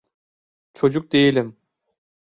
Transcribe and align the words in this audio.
Çocuk 0.73 1.11
değilim… 1.11 1.57